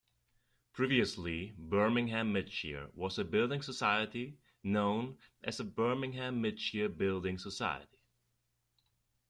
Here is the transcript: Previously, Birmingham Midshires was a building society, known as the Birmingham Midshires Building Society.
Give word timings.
Previously, 0.73 1.53
Birmingham 1.59 2.33
Midshires 2.33 2.89
was 2.95 3.19
a 3.19 3.23
building 3.23 3.61
society, 3.61 4.39
known 4.63 5.19
as 5.43 5.57
the 5.57 5.63
Birmingham 5.63 6.41
Midshires 6.41 6.97
Building 6.97 7.37
Society. 7.37 7.99